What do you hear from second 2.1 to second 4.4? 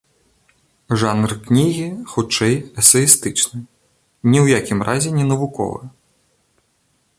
хутчэй эсэістычны, ні